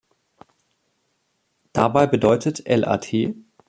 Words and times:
Dabei 1.73 2.07
bedeutet 2.07 2.65
lat. 2.67 3.13